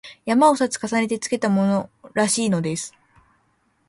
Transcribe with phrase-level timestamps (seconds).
[0.25, 2.95] 「山」を二つ重ねてつけたものらしいのです